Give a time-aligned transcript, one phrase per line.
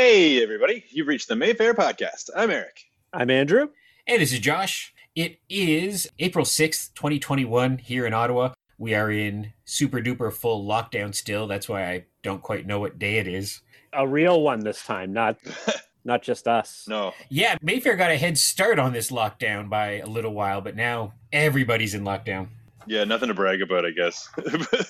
[0.00, 0.84] Hey, everybody.
[0.90, 2.30] You've reached the Mayfair Podcast.
[2.36, 2.84] I'm Eric.
[3.12, 3.70] I'm Andrew.
[4.06, 4.94] Hey, this is Josh.
[5.16, 8.52] It is April 6th, 2021, here in Ottawa.
[8.78, 11.48] We are in super duper full lockdown still.
[11.48, 13.60] That's why I don't quite know what day it is.
[13.92, 15.36] A real one this time, not
[16.04, 16.84] not just us.
[16.88, 17.12] No.
[17.28, 21.14] Yeah, Mayfair got a head start on this lockdown by a little while, but now
[21.32, 22.50] everybody's in lockdown.
[22.86, 24.28] Yeah, nothing to brag about, I guess.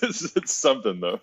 [0.02, 1.20] it's, it's something, though.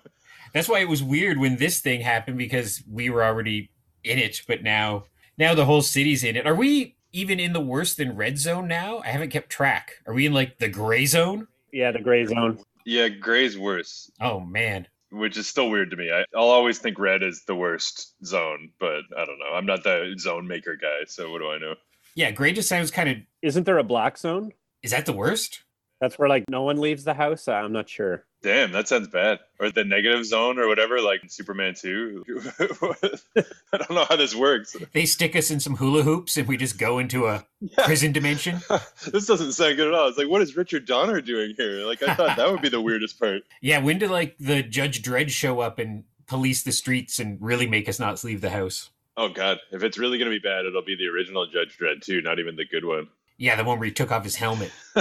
[0.56, 3.70] That's why it was weird when this thing happened because we were already
[4.06, 5.06] in it, but now
[5.38, 6.46] now the whole city's in it.
[6.48, 9.00] Are we even in the worse than red zone now?
[9.00, 9.92] I haven't kept track.
[10.08, 11.48] Are we in like the gray zone?
[11.72, 12.60] Yeah, the gray zone.
[12.86, 14.88] Yeah, gray's worse, Oh man.
[15.12, 16.12] which is still weird to me.
[16.12, 19.54] I, I'll always think red is the worst zone, but I don't know.
[19.56, 21.74] I'm not the zone maker guy, so what do I know?
[22.16, 24.52] Yeah, gray just sounds kind of Isn't there a black zone?
[24.84, 25.64] is that the worst?
[26.06, 27.48] That's where like no one leaves the house.
[27.48, 28.26] I'm not sure.
[28.44, 29.40] Damn, that sounds bad.
[29.60, 32.24] Or the negative zone or whatever, like Superman 2.
[32.60, 34.76] I don't know how this works.
[34.94, 37.44] They stick us in some hula hoops and we just go into a
[37.86, 38.60] prison dimension.
[39.12, 40.08] this doesn't sound good at all.
[40.08, 41.88] It's like, what is Richard Donner doing here?
[41.88, 43.42] Like, I thought that would be the weirdest part.
[43.62, 47.66] Yeah, when did like the Judge Dredd show up and police the streets and really
[47.66, 48.92] make us not leave the house?
[49.18, 49.58] Oh, God.
[49.72, 52.38] If it's really going to be bad, it'll be the original Judge Dredd, too, not
[52.38, 53.08] even the good one.
[53.38, 54.72] Yeah, the one where he took off his helmet.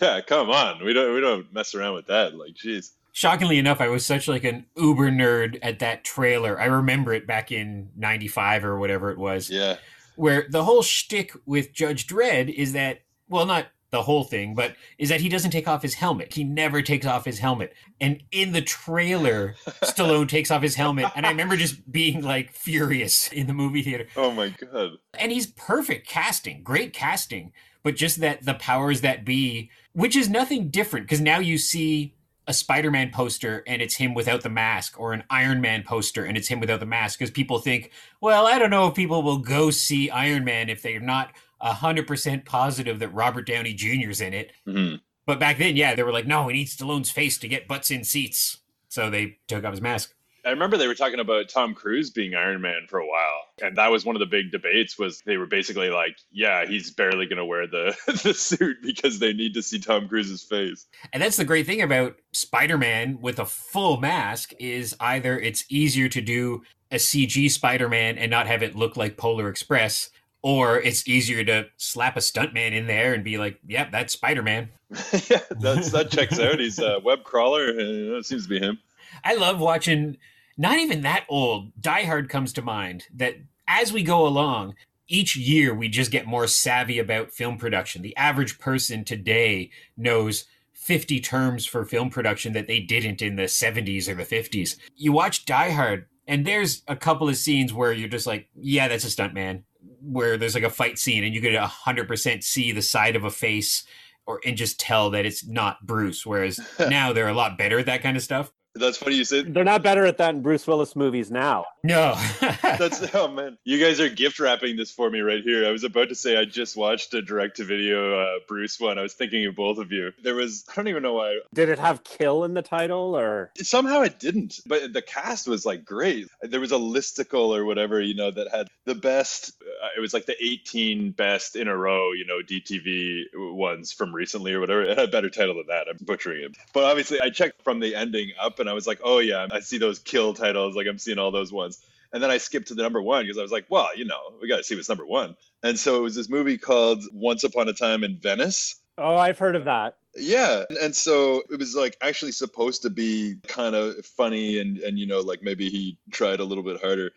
[0.00, 0.84] yeah, come on.
[0.84, 2.34] We don't we don't mess around with that.
[2.36, 2.92] Like, jeez.
[3.12, 6.60] Shockingly enough, I was such like an uber nerd at that trailer.
[6.60, 9.76] I remember it back in '95 or whatever it was, Yeah.
[10.16, 14.74] where the whole shtick with Judge Dredd is that, well, not the whole thing, but
[14.98, 16.34] is that he doesn't take off his helmet.
[16.34, 17.72] He never takes off his helmet.
[18.00, 22.52] And in the trailer, Stallone takes off his helmet, and I remember just being like
[22.52, 24.06] furious in the movie theater.
[24.16, 24.92] Oh my god.
[25.18, 27.52] and he's perfect casting, great casting,
[27.82, 32.14] but just that the powers that be, which is nothing different because now you see
[32.48, 36.36] a Spider-Man poster and it's him without the mask, or an Iron Man poster and
[36.36, 39.38] it's him without the mask, because people think, well, I don't know if people will
[39.38, 44.34] go see Iron Man if they're not hundred percent positive that Robert Downey Jr.'s in
[44.34, 44.52] it.
[44.66, 45.00] Mhm.
[45.26, 47.90] But back then, yeah, they were like, no, we need Stallone's face to get butts
[47.90, 48.58] in seats,
[48.88, 50.12] so they took off his mask.
[50.44, 53.76] I remember they were talking about Tom Cruise being Iron Man for a while, and
[53.76, 54.96] that was one of the big debates.
[54.96, 59.18] Was they were basically like, "Yeah, he's barely going to wear the the suit because
[59.18, 63.40] they need to see Tom Cruise's face." And that's the great thing about Spider-Man with
[63.40, 66.62] a full mask is either it's easier to do
[66.92, 70.10] a CG Spider-Man and not have it look like Polar Express,
[70.46, 74.68] or it's easier to slap a stuntman in there and be like, "Yep, that's Spider-Man."
[75.28, 76.60] yeah, that's that checks out.
[76.60, 77.64] He's a web crawler.
[77.70, 78.78] Uh, it seems to be him.
[79.24, 80.18] I love watching.
[80.56, 81.72] Not even that old.
[81.80, 83.06] Die Hard comes to mind.
[83.12, 83.34] That
[83.66, 84.76] as we go along,
[85.08, 88.02] each year we just get more savvy about film production.
[88.02, 93.44] The average person today knows 50 terms for film production that they didn't in the
[93.44, 94.76] 70s or the 50s.
[94.94, 98.86] You watch Die Hard, and there's a couple of scenes where you're just like, yeah,
[98.86, 99.64] that's a stuntman.
[100.06, 103.30] Where there's like a fight scene, and you could 100% see the side of a
[103.30, 103.84] face
[104.26, 106.26] or and just tell that it's not Bruce.
[106.26, 108.52] Whereas now they're a lot better at that kind of stuff.
[108.78, 109.54] That's funny you said.
[109.54, 111.66] They're not better at that in Bruce Willis movies now.
[111.82, 112.14] No.
[112.62, 115.66] That's oh man, you guys are gift wrapping this for me right here.
[115.66, 118.98] I was about to say I just watched a direct to video uh, Bruce one.
[118.98, 120.12] I was thinking of both of you.
[120.22, 121.40] There was I don't even know why.
[121.54, 125.64] Did it have kill in the title or Somehow it didn't, but the cast was
[125.64, 126.28] like great.
[126.42, 129.52] There was a listicle or whatever you know that had the best.
[129.62, 134.14] Uh, it was like the 18 best in a row, you know, DTV ones from
[134.14, 134.82] recently or whatever.
[134.82, 135.86] It had a better title than that.
[135.88, 139.00] I'm butchering it, but obviously I checked from the ending up, and I was like,
[139.04, 140.76] oh yeah, I see those kill titles.
[140.76, 141.80] Like I'm seeing all those ones.
[142.12, 144.20] And then I skipped to the number one because I was like, well, you know,
[144.40, 145.36] we got to see what's number one.
[145.62, 148.76] And so it was this movie called Once Upon a Time in Venice.
[148.96, 149.96] Oh, I've heard of that.
[150.14, 150.64] Yeah.
[150.80, 155.06] And so it was like actually supposed to be kind of funny and, and, you
[155.06, 157.10] know, like maybe he tried a little bit harder.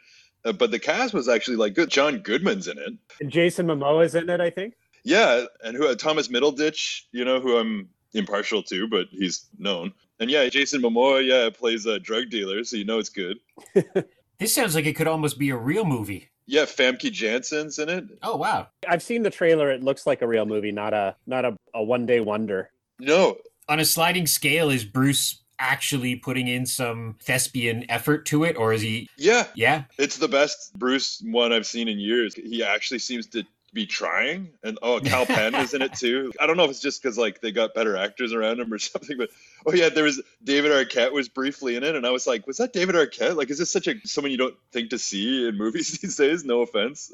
[0.43, 1.89] Uh, but the cast was actually like good.
[1.89, 2.93] John Goodman's in it.
[3.21, 4.73] And Jason Momoa's in it, I think.
[5.03, 5.45] Yeah.
[5.63, 9.93] And who, uh, Thomas Middleditch, you know, who I'm impartial to, but he's known.
[10.19, 12.63] And yeah, Jason Momoa, yeah, plays a drug dealer.
[12.63, 13.39] So you know it's good.
[14.39, 16.29] this sounds like it could almost be a real movie.
[16.45, 16.63] Yeah.
[16.63, 18.05] Famke Janssen's in it.
[18.23, 18.67] Oh wow.
[18.87, 19.71] I've seen the trailer.
[19.71, 22.71] It looks like a real movie, not a not a, a one day wonder.
[22.99, 23.37] No,
[23.69, 28.73] On a sliding scale, is Bruce actually putting in some thespian effort to it, or
[28.73, 29.07] is he?
[29.17, 29.83] yeah, Yeah.
[29.97, 32.33] It's the best Bruce one I've seen in years.
[32.33, 33.43] He actually seems to
[33.73, 36.31] be trying, and oh, Kal Penn is in it too.
[36.39, 38.77] I don't know if it's just because like they got better actors around him or
[38.79, 39.29] something, but
[39.65, 42.57] oh yeah, there was David Arquette was briefly in it, and I was like, was
[42.57, 43.35] that David Arquette?
[43.35, 46.43] Like, is this such a someone you don't think to see in movies these days?
[46.43, 47.11] No offense.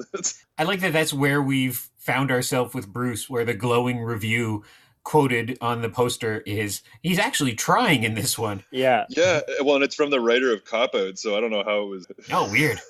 [0.58, 0.92] I like that.
[0.92, 4.64] That's where we've found ourselves with Bruce, where the glowing review
[5.06, 8.64] quoted on the poster is he's actually trying in this one.
[8.72, 9.04] Yeah.
[9.08, 11.82] Yeah, well, and it's from the writer of Cop Out, so I don't know how
[11.82, 12.06] it was.
[12.32, 12.80] Oh, weird.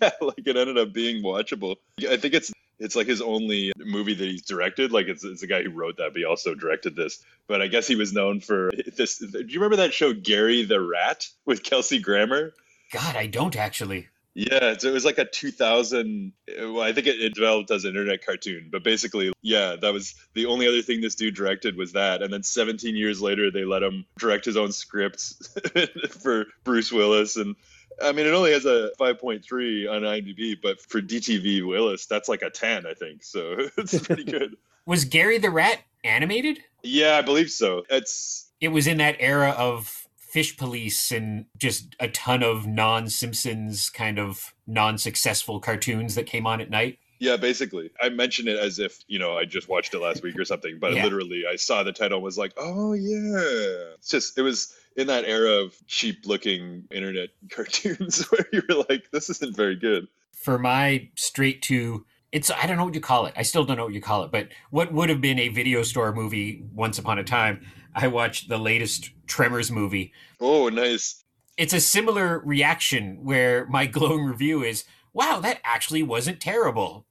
[0.00, 1.76] yeah, like it ended up being watchable.
[2.10, 4.90] I think it's it's like his only movie that he's directed.
[4.90, 7.24] Like it's, it's the guy who wrote that, but he also directed this.
[7.46, 9.18] But I guess he was known for this.
[9.18, 12.52] Do you remember that show Gary the Rat with Kelsey Grammer?
[12.92, 14.08] God, I don't actually.
[14.34, 16.32] Yeah, so it was like a 2000.
[16.58, 20.14] Well, I think it, it, developed as an internet cartoon, but basically, yeah, that was
[20.32, 22.22] the only other thing this dude directed was that.
[22.22, 25.54] And then 17 years later, they let him direct his own scripts
[26.22, 27.36] for Bruce Willis.
[27.36, 27.56] And
[28.02, 32.42] I mean, it only has a 5.3 on IMDb, but for DTV Willis, that's like
[32.42, 33.22] a 10, I think.
[33.22, 34.56] So it's pretty good.
[34.86, 36.60] was Gary the Rat animated?
[36.82, 37.84] Yeah, I believe so.
[37.90, 38.50] It's.
[38.60, 43.90] It was in that era of Fish Police and just a ton of non Simpsons
[43.90, 46.98] kind of non successful cartoons that came on at night.
[47.18, 47.90] Yeah, basically.
[48.00, 50.78] I mentioned it as if, you know, I just watched it last week or something,
[50.80, 51.04] but yeah.
[51.04, 53.94] literally I saw the title was like, oh, yeah.
[53.94, 58.84] It's just, it was in that era of cheap looking internet cartoons where you were
[58.88, 60.08] like, this isn't very good.
[60.32, 63.34] For my straight to it's I don't know what you call it.
[63.36, 65.82] I still don't know what you call it, but what would have been a video
[65.82, 70.12] store movie once upon a time, I watched the latest Tremors movie.
[70.40, 71.22] Oh, nice.
[71.58, 77.06] It's a similar reaction where my glowing review is, "Wow, that actually wasn't terrible."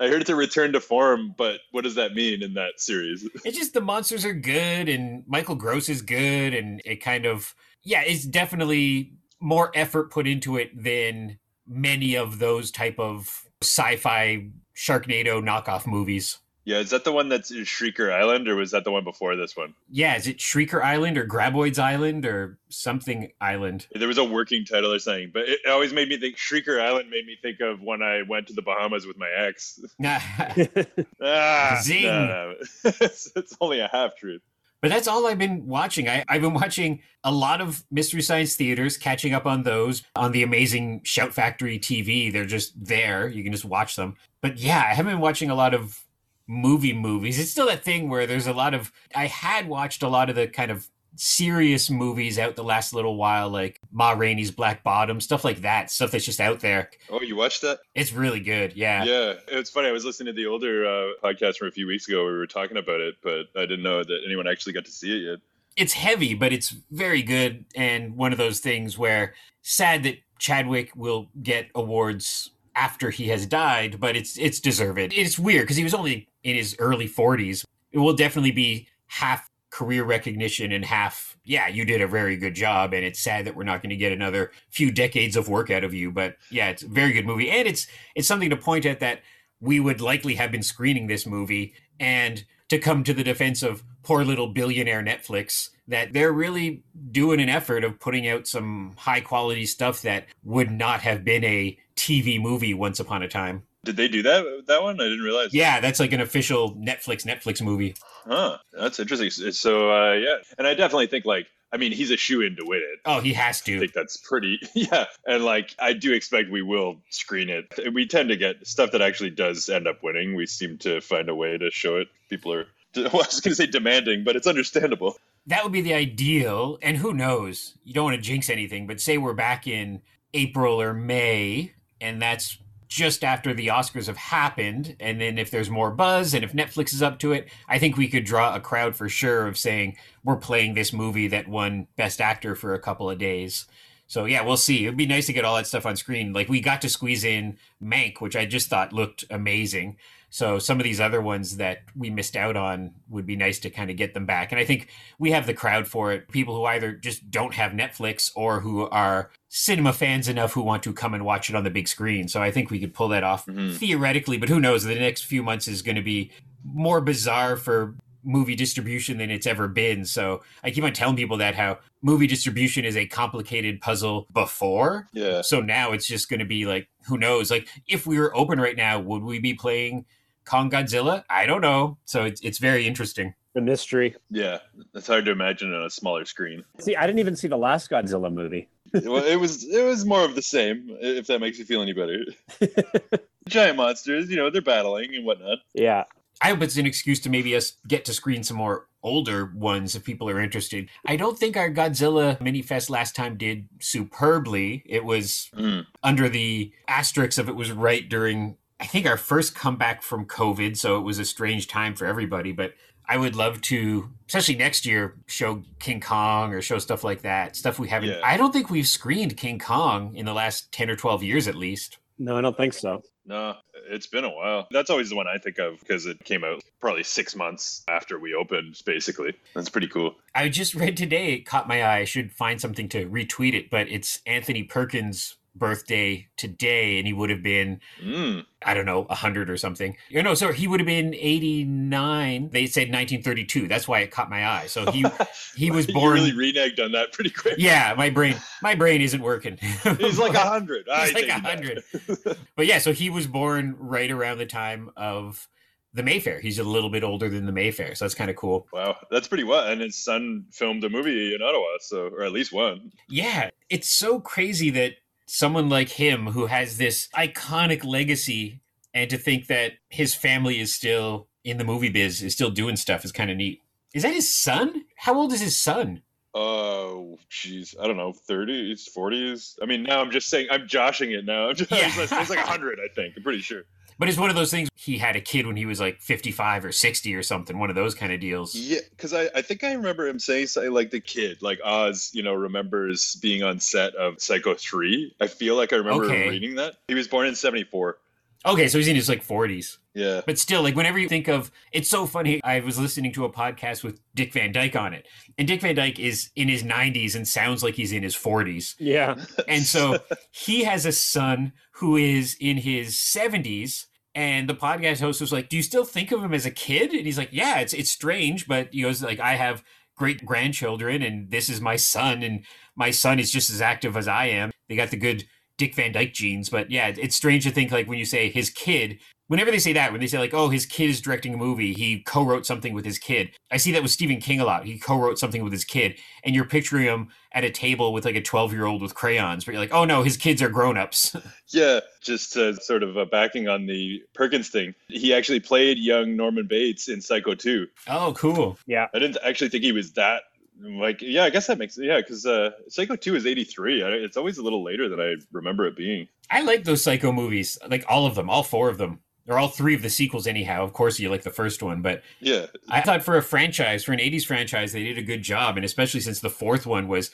[0.00, 3.28] I heard it's a return to form, but what does that mean in that series?
[3.44, 7.54] it's just the monsters are good and Michael Gross is good and it kind of
[7.82, 14.48] yeah, it's definitely more effort put into it than many of those type of sci-fi
[14.74, 16.38] Sharknado knockoff movies.
[16.68, 19.56] Yeah, is that the one that's Shrieker Island, or was that the one before this
[19.56, 19.72] one?
[19.88, 23.86] Yeah, is it Shrieker Island or Graboids Island or something Island?
[23.94, 27.08] There was a working title or something, but it always made me think Shrieker Island
[27.08, 29.80] made me think of when I went to the Bahamas with my ex.
[31.22, 32.02] ah, Zing!
[32.02, 32.54] No, no.
[32.84, 34.42] it's, it's only a half truth.
[34.82, 36.06] But that's all I've been watching.
[36.06, 40.32] I, have been watching a lot of Mystery Science Theaters, catching up on those on
[40.32, 42.30] the amazing Shout Factory TV.
[42.30, 43.26] They're just there.
[43.26, 44.16] You can just watch them.
[44.42, 46.04] But yeah, I haven't been watching a lot of
[46.48, 47.38] movie movies.
[47.38, 50.34] It's still that thing where there's a lot of I had watched a lot of
[50.34, 55.20] the kind of serious movies out the last little while, like Ma Rainey's Black Bottom,
[55.20, 56.90] stuff like that, stuff that's just out there.
[57.10, 57.80] Oh, you watched that?
[57.94, 58.74] It's really good.
[58.74, 59.04] Yeah.
[59.04, 59.34] Yeah.
[59.48, 59.88] It's funny.
[59.88, 62.38] I was listening to the older uh, podcast from a few weeks ago where we
[62.38, 65.30] were talking about it, but I didn't know that anyone actually got to see it
[65.30, 65.38] yet.
[65.76, 67.64] It's heavy, but it's very good.
[67.74, 73.44] And one of those things where sad that Chadwick will get awards after he has
[73.44, 75.12] died, but it's it's deserved.
[75.12, 77.64] It's weird because he was only in his early 40s.
[77.92, 82.54] It will definitely be half career recognition and half, yeah, you did a very good
[82.54, 82.94] job.
[82.94, 85.84] And it's sad that we're not going to get another few decades of work out
[85.84, 86.10] of you.
[86.10, 87.50] But yeah, it's a very good movie.
[87.50, 89.20] And it's it's something to point at that
[89.60, 93.82] we would likely have been screening this movie and to come to the defense of
[94.02, 99.20] poor little billionaire Netflix that they're really doing an effort of putting out some high
[99.20, 103.62] quality stuff that would not have been a TV movie once upon a time.
[103.84, 105.00] Did they do that that one?
[105.00, 105.54] I didn't realize.
[105.54, 107.94] Yeah, that's like an official Netflix Netflix movie.
[108.26, 109.30] Huh, that's interesting.
[109.30, 112.64] So uh, yeah, and I definitely think like I mean, he's a shoe in to
[112.64, 113.00] win it.
[113.04, 113.76] Oh, he has to.
[113.76, 115.04] I think that's pretty, yeah.
[115.26, 117.66] And like, I do expect we will screen it.
[117.92, 120.34] We tend to get stuff that actually does end up winning.
[120.34, 122.08] We seem to find a way to show it.
[122.30, 125.18] People are, well, I was going to say demanding, but it's understandable.
[125.46, 126.78] That would be the ideal.
[126.80, 127.74] And who knows?
[127.84, 130.00] You don't want to jinx anything, but say we're back in
[130.32, 134.96] April or May, and that's just after the Oscars have happened.
[134.98, 137.96] And then if there's more buzz and if Netflix is up to it, I think
[137.96, 141.86] we could draw a crowd for sure of saying, we're playing this movie that won
[141.96, 143.66] Best Actor for a couple of days.
[144.06, 144.86] So yeah, we'll see.
[144.86, 146.32] It'd be nice to get all that stuff on screen.
[146.32, 149.98] Like we got to squeeze in Mank, which I just thought looked amazing.
[150.30, 153.70] So some of these other ones that we missed out on would be nice to
[153.70, 154.52] kind of get them back.
[154.52, 156.28] And I think we have the crowd for it.
[156.28, 160.82] People who either just don't have Netflix or who are cinema fans enough who want
[160.82, 162.28] to come and watch it on the big screen.
[162.28, 163.74] So I think we could pull that off mm-hmm.
[163.74, 164.84] theoretically, but who knows?
[164.84, 166.30] The next few months is going to be
[166.62, 167.94] more bizarre for
[168.24, 170.04] movie distribution than it's ever been.
[170.04, 175.08] So I keep on telling people that how movie distribution is a complicated puzzle before.
[175.12, 175.40] Yeah.
[175.40, 177.50] So now it's just going to be like, who knows?
[177.50, 180.04] Like if we were open right now, would we be playing
[180.48, 181.24] Kong Godzilla?
[181.28, 181.98] I don't know.
[182.04, 183.34] So it's it's very interesting.
[183.54, 184.16] The mystery.
[184.30, 184.58] Yeah,
[184.94, 186.64] it's hard to imagine on a smaller screen.
[186.78, 188.68] See, I didn't even see the last Godzilla movie.
[188.92, 190.96] well, it was it was more of the same.
[191.00, 192.24] If that makes you feel any better.
[193.48, 195.58] Giant monsters, you know, they're battling and whatnot.
[195.74, 196.04] Yeah.
[196.40, 199.96] I hope it's an excuse to maybe us get to screen some more older ones
[199.96, 200.88] if people are interested.
[201.06, 204.82] I don't think our Godzilla mini fest last time did superbly.
[204.86, 205.84] It was mm.
[206.02, 210.76] under the asterisk of it was right during I think our first comeback from COVID,
[210.76, 212.52] so it was a strange time for everybody.
[212.52, 212.74] But
[213.08, 217.56] I would love to, especially next year, show King Kong or show stuff like that.
[217.56, 218.10] Stuff we haven't.
[218.10, 218.20] Yeah.
[218.22, 221.54] I don't think we've screened King Kong in the last ten or twelve years, at
[221.54, 221.98] least.
[222.18, 223.02] No, I don't think so.
[223.24, 223.56] No,
[223.90, 224.66] it's been a while.
[224.70, 228.18] That's always the one I think of because it came out probably six months after
[228.18, 229.34] we opened, basically.
[229.54, 230.16] That's pretty cool.
[230.34, 231.98] I just read today, it caught my eye.
[231.98, 237.12] I should find something to retweet it, but it's Anthony Perkins' birthday today, and he
[237.12, 238.44] would have been, Mm.
[238.64, 239.96] I don't know, 100 or something.
[240.08, 242.50] You know, sorry, he would have been 89.
[242.50, 243.68] They said 1932.
[243.68, 244.66] That's why it caught my eye.
[244.66, 245.04] So he
[245.56, 246.14] he was You born.
[246.14, 247.56] really reneged on that pretty quick.
[247.58, 249.58] yeah, my brain, my brain isn't working.
[249.98, 250.88] He's like a hundred.
[250.88, 251.82] I He's like a hundred.
[252.56, 255.48] But yeah, so he was born right around the time of
[255.94, 256.40] the Mayfair.
[256.40, 258.66] He's a little bit older than the Mayfair, so that's kind of cool.
[258.72, 259.70] Wow, that's pretty wild.
[259.70, 262.92] And his son filmed a movie in Ottawa, so or at least one.
[263.08, 264.94] Yeah, it's so crazy that
[265.28, 268.60] someone like him who has this iconic legacy
[268.94, 272.76] and to think that his family is still in the movie biz, is still doing
[272.76, 273.60] stuff is kind of neat.
[273.94, 274.84] Is that his son?
[274.96, 276.02] How old is his son?
[276.34, 279.58] Oh, jeez, I don't know, thirties, forties.
[279.62, 281.48] I mean, now I'm just saying, I'm joshing it now.
[281.48, 281.90] I'm just, Yeah.
[281.96, 283.14] it's like hundred, I think.
[283.16, 283.62] I'm pretty sure.
[283.98, 286.64] But it's one of those things he had a kid when he was like 55
[286.66, 288.54] or 60 or something, one of those kind of deals.
[288.54, 292.10] Yeah, because I, I think I remember him saying something like the kid, like Oz,
[292.14, 295.16] you know, remembers being on set of Psycho 3.
[295.20, 296.28] I feel like I remember Okay.
[296.28, 296.76] reading that.
[296.86, 297.98] He was born in 74.
[298.46, 299.78] Okay, so he's in his like 40s.
[299.94, 300.20] Yeah.
[300.24, 302.40] But still, like whenever you think of, it's so funny.
[302.44, 305.74] I was listening to a podcast with Dick Van Dyke on it, and Dick Van
[305.74, 308.74] Dyke is in his 90s and sounds like he's in his 40s.
[308.78, 309.16] Yeah.
[309.48, 309.98] And so
[310.30, 313.86] he has a son who is in his 70s.
[314.14, 316.92] And the podcast host was like, "Do you still think of him as a kid?"
[316.92, 319.62] And he's like, "Yeah, it's it's strange, but he goes like, I have
[319.98, 324.08] great grandchildren, and this is my son, and my son is just as active as
[324.08, 324.50] I am.
[324.68, 325.24] They got the good
[325.58, 328.48] Dick Van Dyke genes, but yeah, it's strange to think like when you say his
[328.48, 328.98] kid.
[329.26, 331.74] Whenever they say that, when they say like, "Oh, his kid is directing a movie,"
[331.74, 333.28] he co-wrote something with his kid.
[333.50, 334.64] I see that with Stephen King a lot.
[334.64, 338.16] He co-wrote something with his kid, and you're picturing him at a table with like
[338.16, 341.14] a 12 year old with crayons, but you're like, "Oh no, his kids are grown-ups."
[341.50, 344.74] Yeah, just uh, sort of uh, backing on the Perkins thing.
[344.88, 347.66] He actually played young Norman Bates in Psycho 2.
[347.88, 348.58] oh, cool.
[348.66, 348.88] Yeah.
[348.92, 350.24] I didn't actually think he was that.
[350.60, 353.82] Like, yeah, I guess that makes yeah, because uh, Psycho 2 is 83.
[353.82, 356.08] I, it's always a little later than I remember it being.
[356.30, 359.48] I like those Psycho movies, like all of them, all four of them, or all
[359.48, 360.26] three of the sequels.
[360.26, 363.84] Anyhow, of course, you like the first one, but Yeah, I thought for a franchise,
[363.84, 365.56] for an 80s franchise, they did a good job.
[365.56, 367.10] And especially since the fourth one was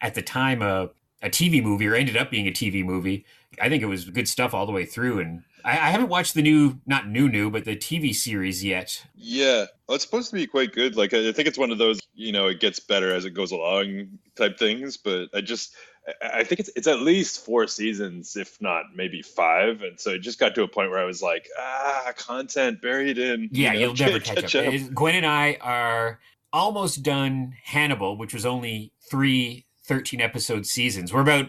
[0.00, 0.90] at the time a,
[1.22, 3.24] a TV movie or ended up being a TV movie,
[3.60, 5.20] I think it was good stuff all the way through.
[5.20, 9.04] And I, I haven't watched the new, not new, new, but the TV series yet.
[9.14, 10.96] Yeah, well, it's supposed to be quite good.
[10.96, 13.52] Like, I think it's one of those, you know, it gets better as it goes
[13.52, 14.96] along type things.
[14.96, 15.74] But I just,
[16.22, 19.82] I think it's it's at least four seasons, if not maybe five.
[19.82, 23.18] And so it just got to a point where I was like, ah, content buried
[23.18, 23.48] in.
[23.52, 24.72] Yeah, you know, you'll never can't catch up.
[24.72, 26.20] Is- Gwen and I are
[26.52, 31.12] almost done Hannibal, which was only three 13 episode seasons.
[31.12, 31.46] We're about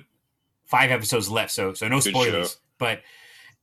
[0.69, 2.51] five episodes left, so so no Good spoilers.
[2.51, 2.57] show.
[2.77, 3.01] But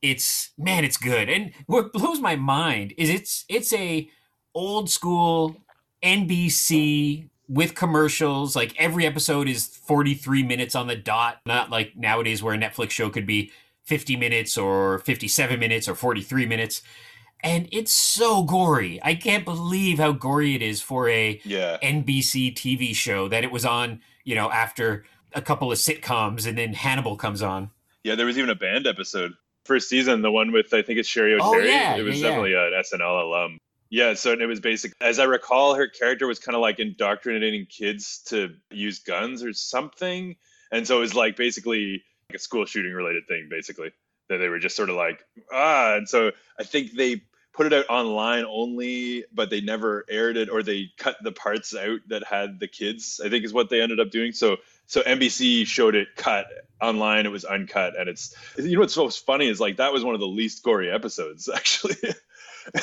[0.01, 1.29] it's man, it's good.
[1.29, 4.09] And what blows my mind is it's it's a
[4.53, 5.55] old school
[6.03, 8.55] NBC with commercials.
[8.55, 12.91] Like every episode is 43 minutes on the dot, not like nowadays where a Netflix
[12.91, 13.51] show could be
[13.85, 16.81] 50 minutes or 57 minutes or 43 minutes.
[17.43, 18.99] And it's so gory.
[19.03, 23.51] I can't believe how gory it is for a Yeah, NBC TV show that it
[23.51, 27.69] was on, you know, after a couple of sitcoms and then Hannibal comes on.
[28.03, 28.15] yeah.
[28.15, 29.33] There was even a band episode
[29.65, 32.29] first season, the one with I think it's Sherry Oh, yeah, it was yeah, yeah.
[32.29, 33.57] definitely an SNL alum.
[33.89, 34.93] Yeah, so it was basic.
[34.99, 39.53] As I recall, her character was kind of like indoctrinating kids to use guns or
[39.53, 40.35] something,
[40.71, 43.91] and so it was like basically like a school shooting related thing, basically
[44.29, 47.21] that they were just sort of like ah, and so I think they
[47.53, 51.73] put it out online only, but they never aired it or they cut the parts
[51.75, 53.21] out that had the kids.
[53.23, 54.31] I think is what they ended up doing.
[54.33, 54.57] So
[54.87, 56.47] so NBC showed it cut
[56.81, 57.25] online.
[57.25, 60.15] It was uncut, and it's you know what's so funny is like that was one
[60.15, 61.95] of the least gory episodes actually.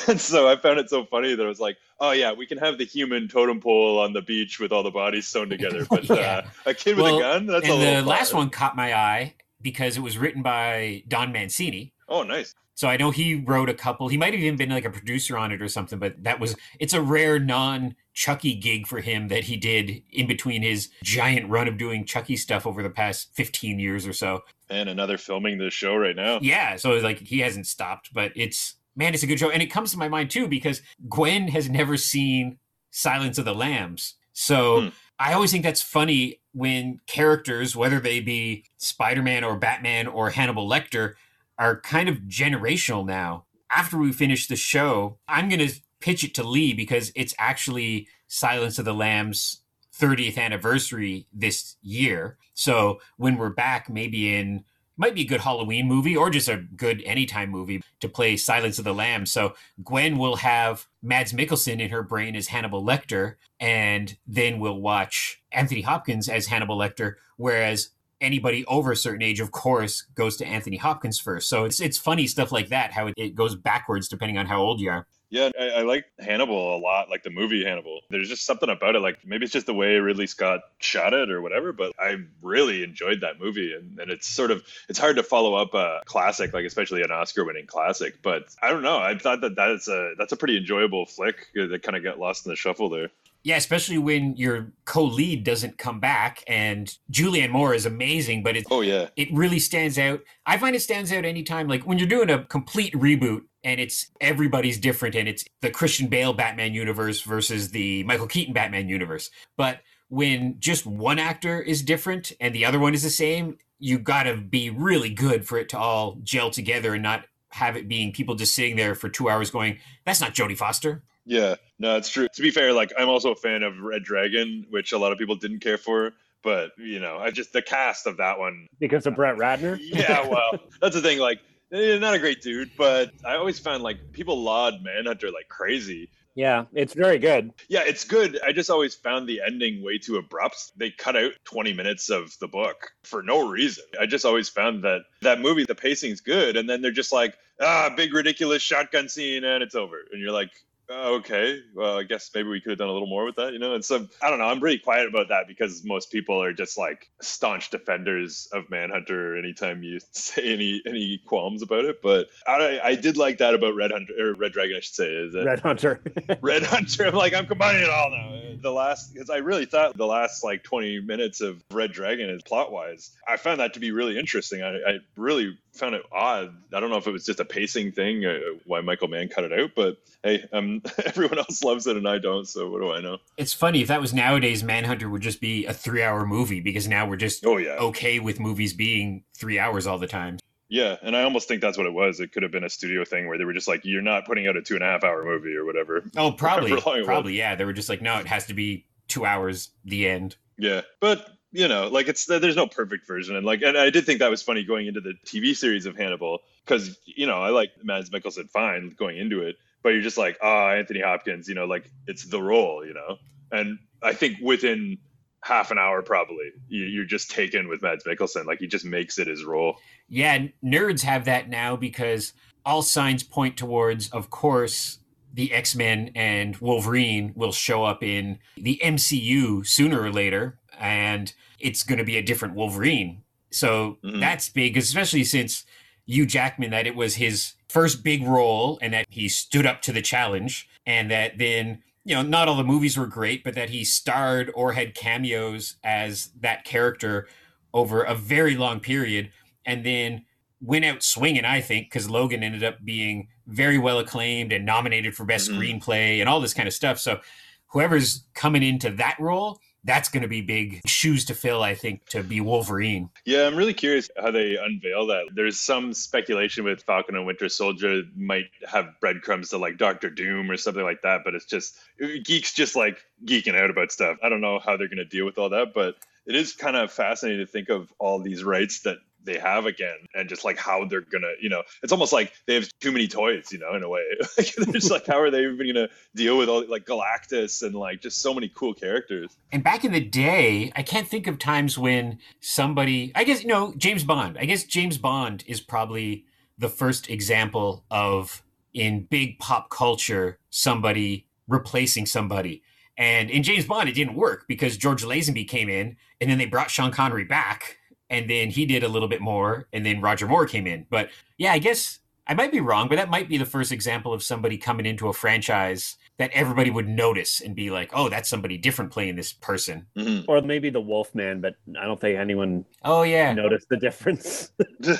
[0.07, 2.57] and so I found it so funny that I was like, oh yeah, we can
[2.57, 6.05] have the human totem pole on the beach with all the bodies sewn together, but
[6.09, 6.15] Yeah.
[6.15, 9.35] uh, a kid with a gun that's a little the last one caught my eye
[9.61, 11.93] because it was written by Don Mancini.
[12.07, 12.55] Oh, nice.
[12.75, 14.09] So I know he wrote a couple.
[14.09, 16.55] He might have even been like a producer on it or something, but that was
[16.79, 21.49] it's a rare non Chucky gig for him that he did in between his giant
[21.49, 24.43] run of doing Chucky stuff over the past 15 years or so.
[24.69, 26.39] And another filming the show right now.
[26.41, 29.49] Yeah, so like he hasn't stopped, but it's man, it's a good show.
[29.49, 32.57] And it comes to my mind too because Gwen has never seen
[32.91, 34.15] Silence of the Lambs.
[34.33, 34.87] So Hmm.
[35.17, 40.67] I always think that's funny when characters, whether they be Spider-Man or Batman or Hannibal
[40.69, 41.13] Lecter,
[41.57, 43.45] are kind of generational now.
[43.71, 45.69] After we finish the show, I'm gonna
[45.99, 49.61] pitch it to Lee because it's actually Silence of the Lambs
[49.97, 52.37] 30th anniversary this year.
[52.53, 54.65] So when we're back, maybe in
[54.97, 58.79] might be a good Halloween movie or just a good anytime movie to play Silence
[58.79, 59.31] of the Lambs.
[59.31, 64.79] So Gwen will have Mads Mikkelsen in her brain as Hannibal Lecter, and then we'll
[64.79, 67.89] watch Anthony Hopkins as Hannibal Lecter, whereas
[68.21, 71.49] anybody over a certain age, of course, goes to Anthony Hopkins first.
[71.49, 74.61] So it's it's funny stuff like that, how it, it goes backwards depending on how
[74.61, 75.07] old you are.
[75.29, 78.01] Yeah, I, I, like Hannibal a lot, like the movie Hannibal.
[78.09, 78.99] There's just something about it.
[78.99, 82.83] Like maybe it's just the way Ridley Scott shot it or whatever, but I really
[82.83, 83.73] enjoyed that movie.
[83.73, 87.11] And, and it's sort of it's hard to follow up a classic, like especially an
[87.11, 88.21] Oscar-winning classic.
[88.21, 88.99] But I don't know.
[88.99, 92.45] I thought that that's a that's a pretty enjoyable flick that kind of got lost
[92.45, 93.09] in the shuffle there.
[93.45, 98.65] Yeah, especially when your co-lead doesn't come back, and Julianne Moore is amazing, but it
[98.71, 100.21] oh yeah, it really stands out.
[100.47, 104.09] I find it stands out anytime, like when you're doing a complete reboot and it's
[104.19, 109.29] everybody's different, and it's the Christian Bale Batman universe versus the Michael Keaton Batman universe.
[109.55, 113.99] But when just one actor is different and the other one is the same, you
[113.99, 117.87] got to be really good for it to all gel together and not have it
[117.87, 121.97] being people just sitting there for two hours going, "That's not Jodie Foster." Yeah, no,
[121.97, 122.27] it's true.
[122.33, 125.17] To be fair, like I'm also a fan of Red Dragon, which a lot of
[125.17, 126.13] people didn't care for.
[126.43, 129.79] But you know, I just the cast of that one because of Brett Ratner.
[129.81, 131.19] yeah, well, that's the thing.
[131.19, 131.39] Like,
[131.71, 136.09] eh, not a great dude, but I always found like people laud Manhunter like crazy.
[136.35, 137.53] Yeah, it's very good.
[137.69, 138.39] Yeah, it's good.
[138.45, 140.73] I just always found the ending way too abrupt.
[140.75, 143.85] They cut out 20 minutes of the book for no reason.
[143.99, 147.35] I just always found that that movie, the pacing's good, and then they're just like,
[147.61, 149.95] ah, big ridiculous shotgun scene, and it's over.
[150.11, 150.51] And you're like,
[150.87, 153.53] Oh, okay, well, I guess maybe we could have done a little more with that,
[153.53, 153.73] you know.
[153.73, 154.45] And so I don't know.
[154.45, 159.35] I'm pretty quiet about that because most people are just like staunch defenders of Manhunter.
[159.37, 163.75] Anytime you say any any qualms about it, but I, I did like that about
[163.75, 165.11] Red Hunter or Red Dragon, I should say.
[165.11, 166.01] Is it Red Hunter?
[166.41, 167.05] Red Hunter.
[167.07, 168.41] I'm like I'm combining it all now.
[168.61, 172.43] The last because I really thought the last like 20 minutes of Red Dragon is
[172.43, 173.11] plot wise.
[173.27, 174.61] I found that to be really interesting.
[174.61, 176.55] I, I really found it odd.
[176.73, 179.43] I don't know if it was just a pacing thing, uh, why Michael Mann cut
[179.43, 182.91] it out, but hey, um, everyone else loves it and I don't, so what do
[182.91, 183.17] I know?
[183.37, 187.07] It's funny if that was nowadays, Manhunter would just be a three-hour movie because now
[187.07, 190.37] we're just oh yeah okay with movies being three hours all the time.
[190.67, 192.19] Yeah, and I almost think that's what it was.
[192.19, 194.47] It could have been a studio thing where they were just like, "You're not putting
[194.47, 197.55] out a two and a half hour movie or whatever." Oh, probably, probably, yeah.
[197.55, 200.37] They were just like, "No, it has to be two hours." The end.
[200.57, 204.05] Yeah, but you know, like it's there's no perfect version, and like, and I did
[204.05, 207.49] think that was funny going into the TV series of Hannibal because you know I
[207.49, 211.47] like Mads Mikkelsen fine going into it, but you're just like, ah, oh, Anthony Hopkins,
[211.47, 213.17] you know, like it's the role, you know,
[213.51, 214.97] and I think within
[215.43, 219.27] half an hour probably you're just taken with Mads Mikkelsen, like he just makes it
[219.27, 219.77] his role.
[220.09, 222.33] Yeah, nerds have that now because
[222.65, 224.99] all signs point towards, of course,
[225.33, 231.33] the X Men and Wolverine will show up in the MCU sooner or later and
[231.59, 233.23] it's going to be a different Wolverine.
[233.51, 234.19] So mm-hmm.
[234.19, 235.65] that's big, especially since
[236.05, 239.91] Hugh Jackman, that it was his first big role and that he stood up to
[239.91, 243.69] the challenge, and that then, you know, not all the movies were great, but that
[243.69, 247.27] he starred or had cameos as that character
[247.73, 249.31] over a very long period,
[249.65, 250.25] and then
[250.61, 255.15] went out swinging, I think, because Logan ended up being very well acclaimed and nominated
[255.15, 255.61] for Best mm-hmm.
[255.61, 256.99] Screenplay and all this kind of stuff.
[256.99, 257.19] So
[257.67, 262.05] whoever's coming into that role that's going to be big shoes to fill, I think,
[262.09, 263.09] to be Wolverine.
[263.23, 265.25] Yeah, I'm really curious how they unveil that.
[265.33, 270.49] There's some speculation with Falcon and Winter Soldier might have breadcrumbs to like Doctor Doom
[270.49, 271.77] or something like that, but it's just
[272.23, 274.17] geeks just like geeking out about stuff.
[274.23, 275.95] I don't know how they're going to deal with all that, but
[276.25, 279.97] it is kind of fascinating to think of all these rights that they have again
[280.13, 283.07] and just like how they're gonna you know it's almost like they have too many
[283.07, 284.03] toys you know in a way.
[284.37, 288.21] It's like how are they even gonna deal with all like galactus and like just
[288.21, 289.35] so many cool characters?
[289.51, 293.47] And back in the day i can't think of times when somebody i guess you
[293.47, 294.37] know james bond.
[294.37, 296.25] I guess james bond is probably
[296.57, 302.61] the first example of in big pop culture somebody replacing somebody.
[302.97, 306.45] And in James Bond, it didn't work because George Lazenby came in and then they
[306.45, 307.77] brought Sean Connery back
[308.09, 310.85] and then he did a little bit more, and then Roger Moore came in.
[310.89, 314.13] But yeah, I guess I might be wrong, but that might be the first example
[314.13, 318.29] of somebody coming into a franchise that everybody would notice and be like, "Oh, that's
[318.29, 320.29] somebody different playing this person." Mm-hmm.
[320.29, 322.65] Or maybe the Wolfman, but I don't think anyone.
[322.83, 324.51] Oh yeah, noticed the difference.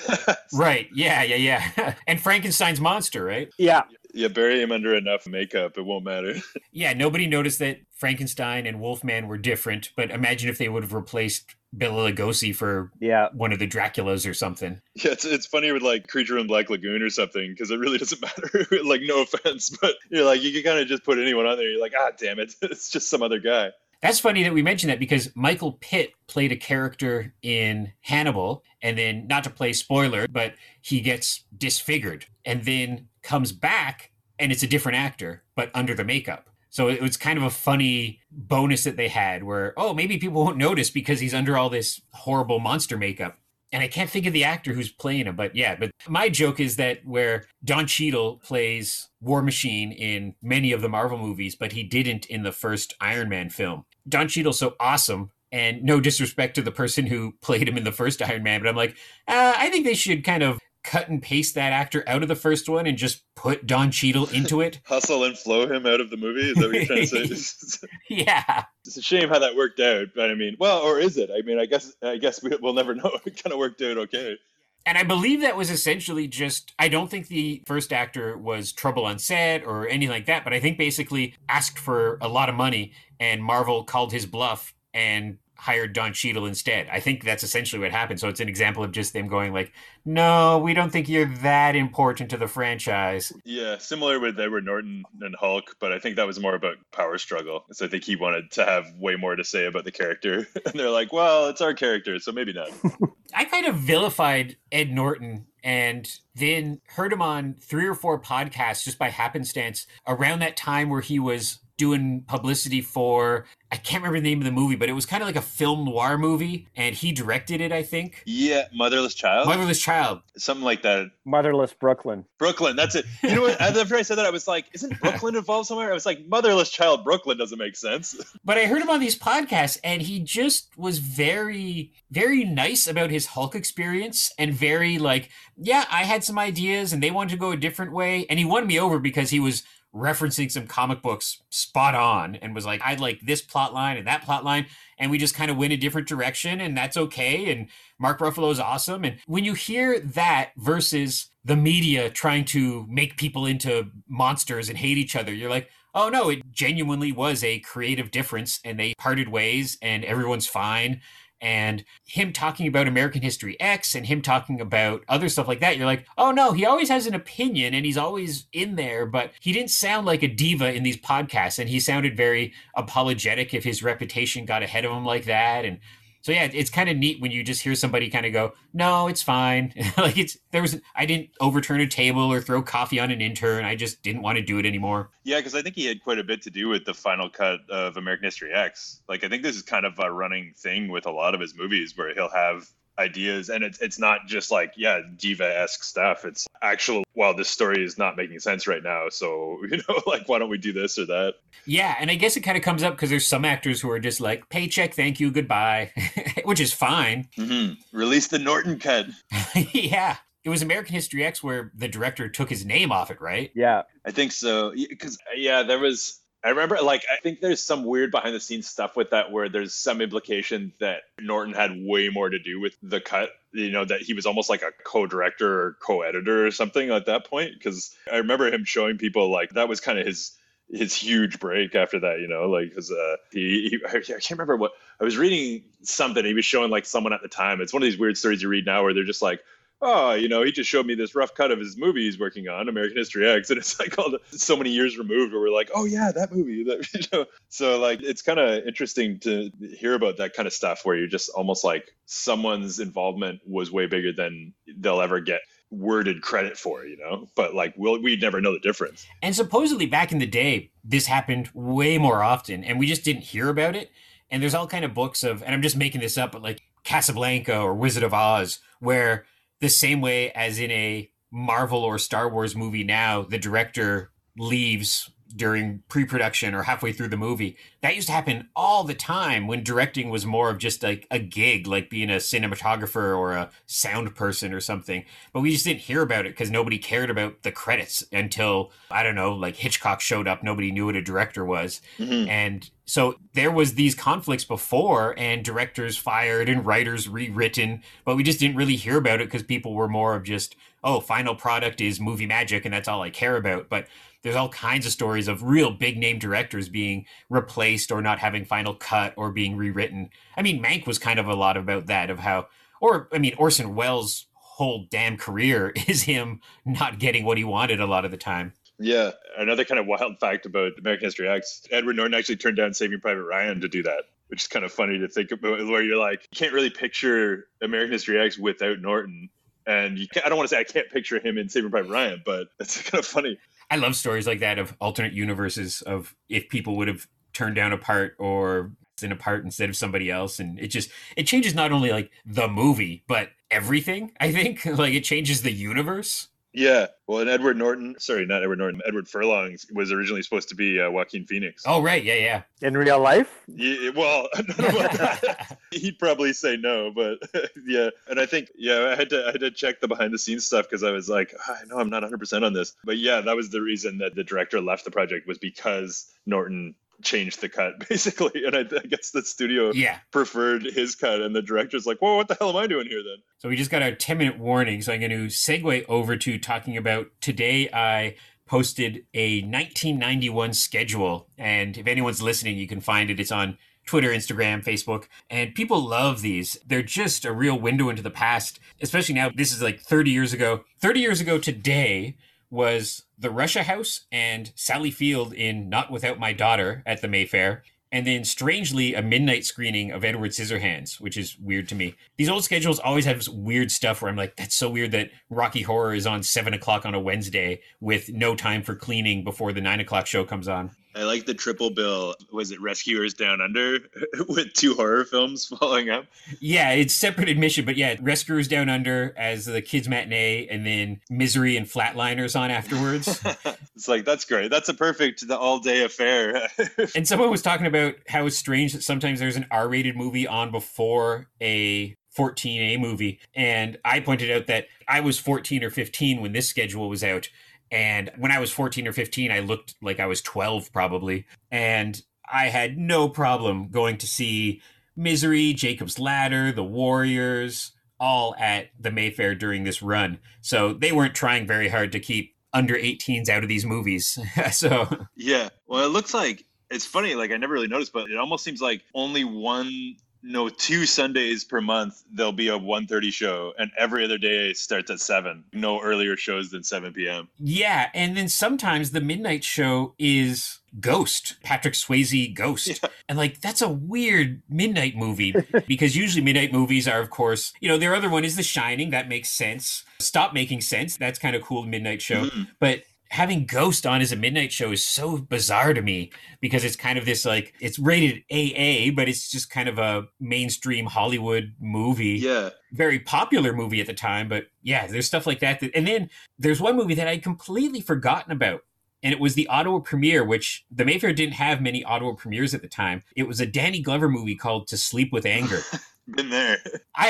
[0.53, 0.87] right?
[0.93, 1.95] Yeah, yeah, yeah.
[2.07, 3.49] and Frankenstein's monster, right?
[3.57, 3.83] Yeah.
[4.15, 6.35] Yeah, bury him under enough makeup, it won't matter.
[6.71, 10.93] Yeah, nobody noticed that Frankenstein and Wolfman were different, but imagine if they would have
[10.93, 13.29] replaced Bela Lugosi for Yeah.
[13.33, 14.81] one of the Draculas or something.
[14.95, 17.97] Yeah, it's, it's funny with like Creature in Black Lagoon or something because it really
[18.03, 18.67] doesn't matter.
[18.83, 21.69] like, no offense, but you're like, you can kind of just put anyone on there.
[21.69, 22.53] You're like, ah, damn it.
[22.61, 23.71] It's just some other guy.
[24.01, 28.97] That's funny that we mentioned that because Michael Pitt played a character in Hannibal, and
[28.97, 34.63] then not to play spoiler, but he gets disfigured and then comes back, and it's
[34.63, 36.49] a different actor, but under the makeup.
[36.69, 40.43] So it was kind of a funny bonus that they had where, oh, maybe people
[40.43, 43.37] won't notice because he's under all this horrible monster makeup.
[43.71, 45.75] And I can't think of the actor who's playing him, but yeah.
[45.75, 50.89] But my joke is that where Don Cheadle plays War Machine in many of the
[50.89, 53.85] Marvel movies, but he didn't in the first Iron Man film.
[54.07, 57.91] Don Cheadle's so awesome, and no disrespect to the person who played him in the
[57.91, 61.21] first Iron Man, but I'm like, uh, I think they should kind of cut and
[61.21, 64.79] paste that actor out of the first one and just put Don Cheadle into it.
[64.85, 66.49] Hustle and flow him out of the movie.
[66.49, 67.87] Is that what you're trying to say?
[68.09, 68.63] yeah.
[68.85, 70.07] it's a shame how that worked out.
[70.15, 71.29] But I mean, well, or is it?
[71.35, 73.19] I mean, I guess I guess we, we'll never know.
[73.25, 74.37] It kind of worked out okay.
[74.85, 79.05] And I believe that was essentially just, I don't think the first actor was trouble
[79.05, 82.55] on set or anything like that, but I think basically asked for a lot of
[82.55, 86.87] money and Marvel called his bluff and hired Don Cheadle instead.
[86.91, 88.19] I think that's essentially what happened.
[88.19, 91.75] So it's an example of just them going like, no, we don't think you're that
[91.75, 93.33] important to the franchise.
[93.43, 97.17] Yeah, similar with Edward Norton and Hulk, but I think that was more about power
[97.17, 97.65] struggle.
[97.71, 100.47] So I think he wanted to have way more to say about the character.
[100.65, 102.69] And they're like, well, it's our character, so maybe not.
[103.35, 108.83] I kind of vilified Ed Norton and then heard him on three or four podcasts
[108.83, 114.21] just by happenstance around that time where he was doing publicity for I can't remember
[114.21, 116.67] the name of the movie, but it was kind of like a film noir movie,
[116.77, 118.23] and he directed it, I think.
[118.25, 120.21] Yeah, Motherless Child, Motherless Child.
[120.37, 121.07] something like that.
[121.25, 122.23] Motherless Brooklyn.
[122.37, 123.05] Brooklyn, that's it.
[123.21, 123.59] You know what?
[123.61, 125.89] After I said that, I was like, isn't Brooklyn involved somewhere?
[125.89, 128.15] I was like, Motherless Child, Brooklyn doesn't make sense.
[128.45, 133.09] But I heard him on these podcasts, and he just was very, very nice about
[133.09, 137.37] his Hulk experience, and very like, yeah, I had some ideas, and they wanted to
[137.37, 139.63] go a different way, and he won me over because he was
[139.95, 144.05] referencing some comic books spot on and was like, I'd like this plot line and
[144.07, 144.65] that plot line.
[144.97, 147.51] And we just kind of went a different direction and that's okay.
[147.51, 149.05] And Mark Ruffalo is awesome.
[149.05, 154.77] And when you hear that versus the media trying to make people into monsters and
[154.77, 158.93] hate each other, you're like, oh no, it genuinely was a creative difference and they
[158.97, 161.01] parted ways and everyone's fine
[161.41, 165.77] and him talking about American History X and him talking about other stuff like that,
[165.77, 169.31] you're like, oh no, he always has an opinion and he's always in there, but
[169.39, 171.59] he didn't sound like a diva in these podcasts.
[171.59, 175.65] And he sounded very apologetic if his reputation got ahead of him like that.
[175.65, 175.79] And
[176.25, 179.07] so yeah, it's kind of neat when you just hear somebody kind of go, "No,
[179.07, 183.11] it's fine." like it's there was I didn't overturn a table or throw coffee on
[183.11, 183.63] an intern.
[183.63, 185.11] I just didn't want to do it anymore.
[185.23, 187.59] Yeah, because I think he had quite a bit to do with the final cut
[187.69, 189.03] of American History X.
[189.07, 191.55] Like, I think this is kind of a running thing with a lot of his
[191.55, 196.47] movies where he'll have ideas and it's, it's not just like yeah diva-esque stuff it's
[196.61, 200.39] actual well this story is not making sense right now so you know like why
[200.39, 202.95] don't we do this or that Yeah, and I guess it kind of comes up
[202.95, 205.91] because there's some actors who are just like paycheck, thank you, goodbye,
[206.43, 207.27] which is fine.
[207.37, 207.73] mm-hmm.
[207.97, 209.07] release the norton cut
[209.73, 210.17] yeah.
[210.43, 213.51] It was American History X where the director took his name off it, right?
[213.55, 213.81] Yeah.
[214.05, 214.73] I think so.
[214.75, 216.19] Because yeah, there was.
[216.45, 219.49] I remember, like, I think there's some weird behind the scenes stuff with that, where
[219.49, 223.31] there's some implication that Norton had way more to do with the cut.
[223.51, 227.25] You know, that he was almost like a co-director or co-editor or something at that
[227.25, 227.53] point.
[227.57, 230.37] Because I remember him showing people like that was kind of his
[230.69, 232.19] his huge break after that.
[232.19, 236.23] You know, like because uh, he, he I can't remember what I was reading something.
[236.23, 237.59] He was showing like someone at the time.
[237.59, 239.41] It's one of these weird stories you read now where they're just like
[239.81, 242.47] oh, you know, he just showed me this rough cut of his movie he's working
[242.47, 245.49] on, American History X, and it's like all the, so many years removed where we're
[245.49, 247.25] like, oh yeah, that movie, that, you know.
[247.49, 251.07] So like, it's kind of interesting to hear about that kind of stuff where you're
[251.07, 256.85] just almost like someone's involvement was way bigger than they'll ever get worded credit for,
[256.85, 257.27] you know.
[257.35, 259.05] But like, we'll we'd never know the difference.
[259.21, 263.23] And supposedly back in the day, this happened way more often, and we just didn't
[263.23, 263.91] hear about it.
[264.31, 266.61] And there's all kind of books of, and I'm just making this up, but like
[266.83, 269.25] Casablanca or Wizard of Oz, where
[269.61, 275.11] the same way as in a Marvel or Star Wars movie now, the director leaves
[275.33, 277.57] during pre-production or halfway through the movie.
[277.81, 281.19] That used to happen all the time when directing was more of just like a
[281.19, 285.05] gig, like being a cinematographer or a sound person or something.
[285.33, 289.03] But we just didn't hear about it because nobody cared about the credits until I
[289.03, 290.43] don't know, like Hitchcock showed up.
[290.43, 292.27] Nobody knew what a director was, Mhm.
[292.27, 298.21] and So there was these conflicts before and directors fired and writers rewritten, but we
[298.21, 301.81] just didn't really hear about it because people were more of just, oh, final product
[301.81, 303.69] is movie magic and that's all I care about.
[303.69, 303.87] But
[304.25, 308.43] there's all kinds of stories of real big name directors being replaced or not having
[308.43, 310.09] final cut or being rewritten.
[310.35, 312.47] I mean, Mank was kind of a lot about that of how
[312.81, 317.79] or I mean Orson Welles whole damn career is him not getting what he wanted
[317.79, 318.53] a lot of the time.
[318.79, 322.73] Yeah, another kind of wild fact about American History X: Edward Norton actually turned down
[322.73, 325.67] Saving Private Ryan to do that, which is kind of funny to think about.
[325.67, 329.29] Where you're like, you can't really picture American History X without Norton,
[329.67, 332.47] and I don't want to say I can't picture him in Saving Private Ryan, but
[332.59, 333.37] it's kind of funny.
[333.69, 337.73] I love stories like that of alternate universes of if people would have turned down
[337.73, 340.39] a part or in a part instead of somebody else.
[340.39, 344.65] And it just it changes not only like the movie but everything i think.
[344.75, 349.09] Like it changes the universe yeah, well, and Edward Norton, sorry, not Edward Norton, Edward
[349.09, 351.63] Furlong was originally supposed to be uh, Joaquin Phoenix.
[351.67, 352.41] Oh, right, yeah, yeah.
[352.61, 353.43] In real life?
[353.47, 354.29] Yeah, well,
[355.71, 357.19] he'd probably say no, but
[357.65, 357.89] yeah.
[358.07, 360.45] And I think, yeah, I had to, I had to check the behind the scenes
[360.45, 362.97] stuff because I was like, oh, I know I'm not 100 percent on this, but
[362.97, 367.41] yeah, that was the reason that the director left the project was because Norton changed
[367.41, 369.99] the cut basically and I, I, guess the studio yeah.
[370.11, 373.03] preferred his cut and the director's like well what the hell am i doing here
[373.03, 376.15] then so we just got a 10 minute warning so i'm going to segue over
[376.15, 378.15] to talking about today i
[378.47, 384.09] posted a 1991 schedule and if anyone's listening you can find it it's on Twitter,
[384.09, 386.57] Instagram, Facebook, and people love these.
[386.65, 389.29] They're just a real window into the past, especially now.
[389.29, 390.63] This is like 30 years ago.
[390.79, 392.17] 30 years ago today,
[392.49, 397.63] was the Russia House and Sally Field in Not Without My Daughter at the Mayfair.
[397.91, 401.95] And then, strangely, a midnight screening of Edward Scissorhands, which is weird to me.
[402.17, 405.61] These old schedules always have weird stuff where I'm like, that's so weird that Rocky
[405.61, 409.61] Horror is on seven o'clock on a Wednesday with no time for cleaning before the
[409.61, 410.71] nine o'clock show comes on.
[410.95, 412.15] I like the triple bill.
[412.31, 413.79] Was it Rescuers Down Under
[414.29, 416.05] with two horror films following up?
[416.39, 421.01] Yeah, it's separate admission, but yeah, Rescuers Down Under as the kids matinee, and then
[421.09, 423.21] Misery and Flatliners on afterwards.
[423.75, 424.49] it's like that's great.
[424.49, 426.47] That's a perfect the all day affair.
[426.95, 430.49] and someone was talking about how it's strange that sometimes there's an R-rated movie on
[430.49, 433.19] before a 14A movie.
[433.35, 437.29] And I pointed out that I was 14 or 15 when this schedule was out.
[437.71, 441.25] And when I was 14 or 15, I looked like I was 12 probably.
[441.51, 442.01] And
[442.31, 444.61] I had no problem going to see
[444.95, 450.19] Misery, Jacob's Ladder, The Warriors, all at the Mayfair during this run.
[450.41, 454.17] So they weren't trying very hard to keep under 18s out of these movies.
[454.51, 455.49] so Yeah.
[455.67, 458.61] Well, it looks like it's funny like I never really noticed, but it almost seems
[458.61, 459.95] like only one
[460.25, 464.89] no two sundays per month there'll be a 1.30 show and every other day starts
[464.89, 469.93] at 7 no earlier shows than 7 p.m yeah and then sometimes the midnight show
[469.99, 472.67] is ghost patrick swayze ghost.
[472.67, 472.89] Yeah.
[473.07, 475.33] and like that's a weird midnight movie
[475.67, 478.89] because usually midnight movies are of course you know their other one is the shining
[478.89, 479.83] that makes sense.
[479.99, 482.25] Stop making sense that's kind of cool midnight show.
[482.25, 482.43] Mm-hmm.
[482.59, 486.75] but having Ghost on as a midnight show is so bizarre to me because it's
[486.75, 491.53] kind of this like it's rated AA, but it's just kind of a mainstream Hollywood
[491.59, 492.17] movie.
[492.19, 492.49] Yeah.
[492.71, 495.59] Very popular movie at the time, but yeah, there's stuff like that.
[495.59, 498.61] that and then there's one movie that I'd completely forgotten about.
[499.03, 502.63] And it was the Ottawa premiere, which the Mayfair didn't have many Ottawa premieres at
[502.63, 503.03] the time.
[503.15, 505.61] It was a Danny Glover movie called To Sleep with Anger.
[506.07, 506.57] been there.
[506.95, 507.07] I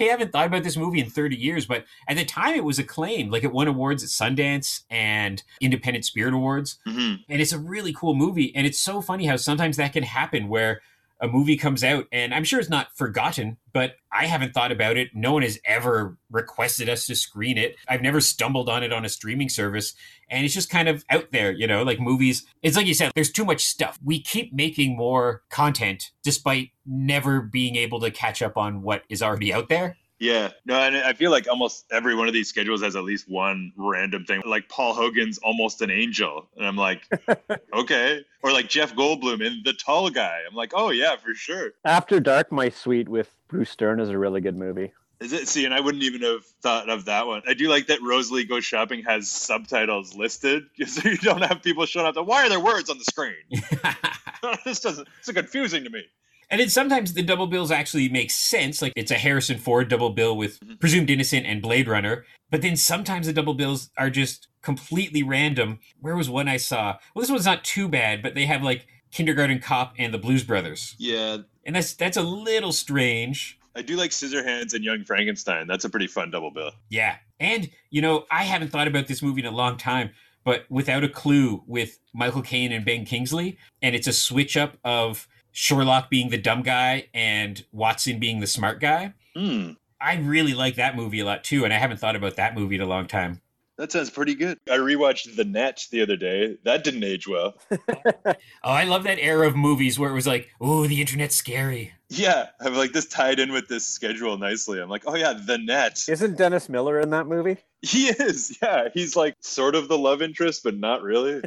[0.00, 2.78] I haven't thought about this movie in 30 years, but at the time it was
[2.78, 3.32] acclaimed.
[3.32, 6.78] Like it won awards at Sundance and Independent Spirit Awards.
[6.86, 7.22] Mm-hmm.
[7.28, 8.54] And it's a really cool movie.
[8.54, 10.80] And it's so funny how sometimes that can happen where
[11.20, 14.96] a movie comes out and I'm sure it's not forgotten, but I haven't thought about
[14.96, 15.08] it.
[15.14, 17.76] No one has ever requested us to screen it.
[17.88, 19.94] I've never stumbled on it on a streaming service.
[20.30, 22.46] And it's just kind of out there, you know, like movies.
[22.62, 23.98] It's like you said, there's too much stuff.
[24.02, 29.22] We keep making more content despite never being able to catch up on what is
[29.22, 29.96] already out there.
[30.18, 33.28] Yeah, no, and I feel like almost every one of these schedules has at least
[33.28, 34.42] one random thing.
[34.44, 37.08] Like Paul Hogan's almost an angel, and I'm like,
[37.74, 40.40] okay, or like Jeff Goldblum in The Tall Guy.
[40.48, 41.70] I'm like, oh yeah, for sure.
[41.84, 44.92] After Dark, My Sweet with Bruce Dern is a really good movie.
[45.20, 45.48] Is it?
[45.48, 47.42] See, and I wouldn't even have thought of that one.
[47.46, 51.86] I do like that Rosalie Goes Shopping has subtitles listed, so you don't have people
[51.86, 52.16] showing up.
[52.24, 53.34] Why are there words on the screen?
[54.64, 55.08] this doesn't.
[55.18, 56.04] It's confusing to me.
[56.50, 58.80] And then sometimes the double bills actually make sense.
[58.80, 60.76] Like it's a Harrison Ford double bill with mm-hmm.
[60.76, 62.24] Presumed Innocent and Blade Runner.
[62.50, 65.80] But then sometimes the double bills are just completely random.
[66.00, 66.98] Where was one I saw?
[67.14, 70.44] Well, this one's not too bad, but they have like Kindergarten Cop and the Blues
[70.44, 70.94] Brothers.
[70.98, 71.38] Yeah.
[71.64, 73.58] And that's that's a little strange.
[73.76, 75.66] I do like Scissorhands and Young Frankenstein.
[75.66, 76.72] That's a pretty fun double bill.
[76.88, 77.16] Yeah.
[77.38, 80.10] And, you know, I haven't thought about this movie in a long time,
[80.44, 83.58] but without a clue with Michael Caine and Ben Kingsley.
[83.80, 88.46] And it's a switch up of Sherlock being the dumb guy and Watson being the
[88.46, 89.14] smart guy.
[89.34, 89.72] Hmm.
[90.00, 92.76] I really like that movie a lot too, and I haven't thought about that movie
[92.76, 93.40] in a long time.
[93.76, 94.58] That sounds pretty good.
[94.70, 96.58] I rewatched The Net the other day.
[96.62, 97.56] That didn't age well.
[98.64, 101.92] Oh, I love that era of movies where it was like, oh, the internet's scary.
[102.10, 104.80] Yeah, I'm like this tied in with this schedule nicely.
[104.80, 106.04] I'm like, oh yeah, The Net.
[106.08, 107.56] Isn't Dennis Miller in that movie?
[107.82, 108.56] He is.
[108.62, 111.42] Yeah, he's like sort of the love interest, but not really.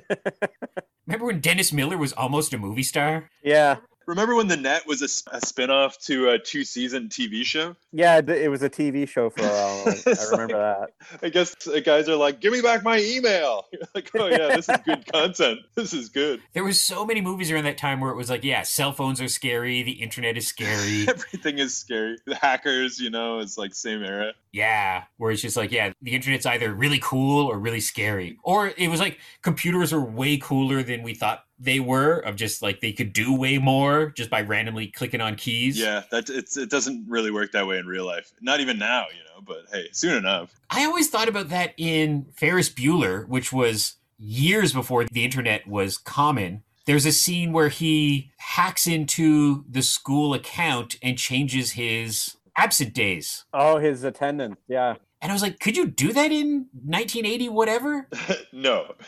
[1.06, 3.30] Remember when Dennis Miller was almost a movie star?
[3.44, 3.78] Yeah.
[4.08, 7.76] Remember when The Net was a, spin-off to a two-season TV show?
[7.92, 9.84] Yeah, it it was a TV show for a while.
[9.88, 10.90] I It's remember that.
[11.22, 14.56] I guess uh, guys are like, "Give me back my email." You're like, "Oh yeah,
[14.56, 15.60] this is good content.
[15.76, 18.44] This is good." There was so many movies around that time where it was like,
[18.44, 21.08] yeah, cell phones are scary, the internet is scary.
[21.08, 22.18] Everything is scary.
[22.26, 24.34] The hackers, you know, it's like same era.
[24.52, 28.38] Yeah, where it's just like, yeah, the internet's either really cool or really scary.
[28.44, 32.62] Or it was like computers were way cooler than we thought they were, of just
[32.62, 35.80] like they could do way more just by randomly clicking on keys.
[35.80, 38.34] Yeah, that it's it doesn't really work that way in real life.
[38.42, 39.42] Not even now, you know.
[39.42, 40.54] But hey, soon enough.
[40.70, 45.98] I always thought about that in Ferris Bueller, which was years before the internet was
[45.98, 46.64] common.
[46.86, 53.46] There's a scene where he hacks into the school account and changes his absent days.
[53.54, 54.58] Oh, his attendance.
[54.68, 54.96] Yeah.
[55.24, 58.08] And I was like, could you do that in 1980, whatever?
[58.52, 58.96] no.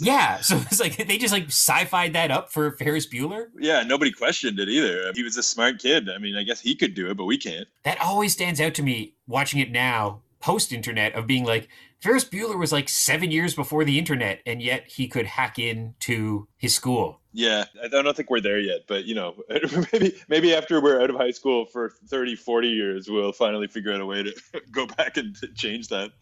[0.00, 0.40] Yeah.
[0.40, 3.46] So it's like they just like sci fied that up for Ferris Bueller.
[3.58, 5.12] yeah, nobody questioned it either.
[5.14, 6.08] He was a smart kid.
[6.10, 7.66] I mean, I guess he could do it, but we can't.
[7.84, 11.68] That always stands out to me watching it now, post internet, of being like,
[12.00, 16.48] Ferris Bueller was like seven years before the internet, and yet he could hack into
[16.56, 17.20] his school.
[17.36, 19.34] Yeah, I don't think we're there yet, but you know,
[19.92, 23.92] maybe maybe after we're out of high school for 30, 40 years, we'll finally figure
[23.92, 24.32] out a way to
[24.70, 26.12] go back and change that.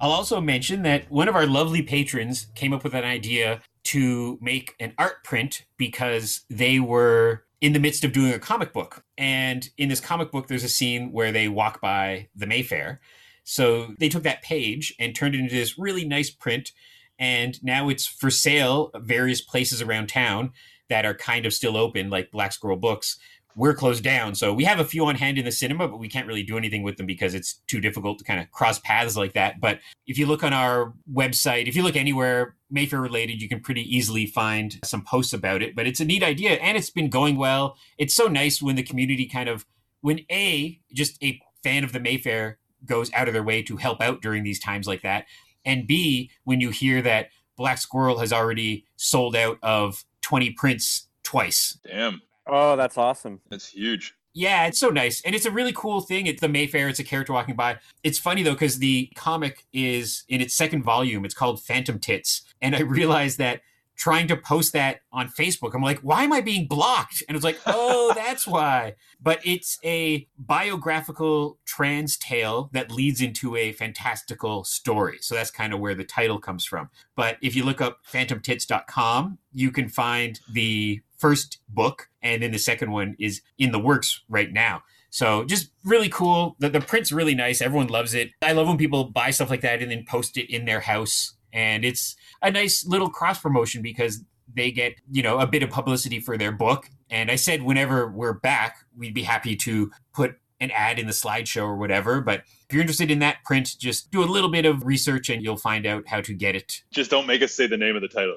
[0.00, 4.38] I'll also mention that one of our lovely patrons came up with an idea to
[4.40, 9.04] make an art print because they were in the midst of doing a comic book.
[9.18, 13.00] And in this comic book, there's a scene where they walk by the Mayfair.
[13.42, 16.72] So they took that page and turned it into this really nice print.
[17.18, 20.52] And now it's for sale various places around town
[20.88, 23.18] that are kind of still open, like Black Squirrel Books.
[23.54, 24.34] We're closed down.
[24.34, 26.58] So we have a few on hand in the cinema, but we can't really do
[26.58, 29.60] anything with them because it's too difficult to kind of cross paths like that.
[29.60, 33.60] But if you look on our website, if you look anywhere Mayfair related, you can
[33.60, 35.74] pretty easily find some posts about it.
[35.74, 37.78] But it's a neat idea and it's been going well.
[37.96, 39.64] It's so nice when the community kind of,
[40.02, 44.02] when A, just a fan of the Mayfair goes out of their way to help
[44.02, 45.24] out during these times like that.
[45.66, 51.08] And B, when you hear that Black Squirrel has already sold out of 20 prints
[51.22, 51.78] twice.
[51.86, 53.40] Damn, Oh, that's awesome.
[53.50, 54.14] that's huge.
[54.32, 55.22] Yeah, it's so nice.
[55.24, 56.26] And it's a really cool thing.
[56.26, 57.78] It's the Mayfair, it's a character walking by.
[58.04, 61.24] It's funny though, because the comic is in its second volume.
[61.24, 62.42] It's called Phantom Tits.
[62.60, 63.62] And I realized that
[63.96, 67.22] trying to post that on Facebook, I'm like, why am I being blocked?
[67.28, 68.94] And it's like, oh, that's why.
[69.20, 75.18] But it's a biographical trans tale that leads into a fantastical story.
[75.20, 76.90] So that's kind of where the title comes from.
[77.14, 82.58] But if you look up phantomtits.com, you can find the first book, and then the
[82.58, 84.82] second one is in the works right now.
[85.10, 86.56] So just really cool.
[86.58, 87.62] The, the print's really nice.
[87.62, 88.32] Everyone loves it.
[88.42, 91.35] I love when people buy stuff like that and then post it in their house.
[91.52, 95.70] And it's a nice little cross promotion because they get, you know, a bit of
[95.70, 96.90] publicity for their book.
[97.10, 101.12] And I said whenever we're back, we'd be happy to put an ad in the
[101.12, 102.20] slideshow or whatever.
[102.20, 105.42] But if you're interested in that print, just do a little bit of research and
[105.42, 106.82] you'll find out how to get it.
[106.90, 108.36] Just don't make us say the name of the title.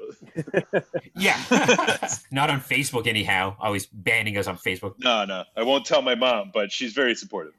[1.15, 1.37] Yeah.
[2.31, 3.57] Not on Facebook, anyhow.
[3.59, 4.93] Always banning us on Facebook.
[4.99, 7.53] No, no, I won't tell my mom, but she's very supportive.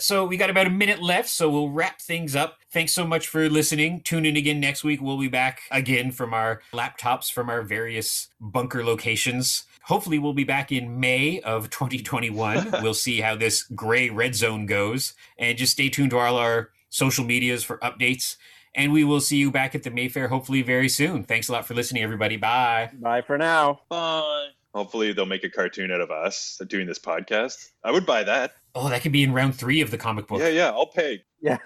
[0.00, 2.58] So we got about a minute left, so we'll wrap things up.
[2.70, 4.00] Thanks so much for listening.
[4.00, 5.00] Tune in again next week.
[5.00, 9.64] We'll be back again from our laptops from our various bunker locations.
[9.84, 12.70] Hopefully, we'll be back in May of 2021.
[12.82, 15.14] we'll see how this gray red zone goes.
[15.38, 18.36] And just stay tuned to all our social medias for updates.
[18.74, 21.24] And we will see you back at the Mayfair hopefully very soon.
[21.24, 22.36] Thanks a lot for listening, everybody.
[22.36, 22.90] Bye.
[22.94, 23.80] Bye for now.
[23.88, 24.48] Bye.
[24.72, 27.70] Hopefully, they'll make a cartoon out of us doing this podcast.
[27.82, 28.52] I would buy that.
[28.74, 30.40] Oh, that could be in round three of the comic book.
[30.40, 31.24] Yeah, yeah, I'll pay.
[31.40, 31.58] Yeah.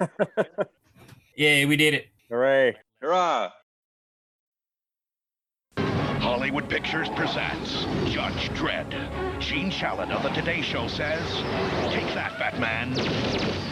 [1.37, 2.07] Yay, we did it.
[2.31, 2.77] Hooray.
[3.01, 3.51] Hurrah!
[6.25, 8.91] Hollywood Pictures presents Judge Dredd.
[9.41, 11.23] Gene Shalit of The Today Show says,
[11.93, 12.95] Take that, Batman.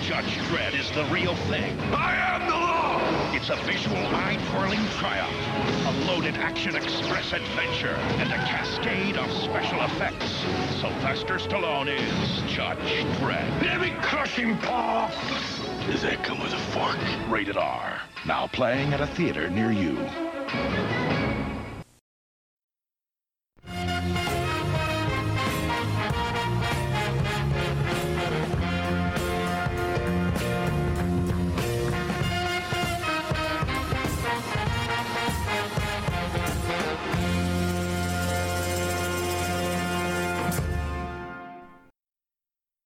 [0.02, 1.78] Judge Dredd is the real thing.
[1.94, 2.71] I am the law!
[2.71, 2.71] It's
[3.42, 5.34] It's a visual eye-twirling triumph,
[5.88, 10.30] a loaded action express adventure, and a cascade of special effects.
[10.80, 13.62] Sylvester Stallone is Judge Dredd.
[13.64, 15.10] Let me crush him, Paul!
[15.90, 16.96] Does that come with a fork?
[17.28, 18.00] Rated R.
[18.26, 19.98] Now playing at a theater near you.